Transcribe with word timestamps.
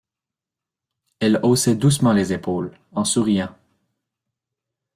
Elle 1.19 1.39
haussait 1.43 1.75
doucement 1.75 2.11
les 2.11 2.33
épaules, 2.33 2.75
en 2.93 3.05
souriant. 3.05 3.55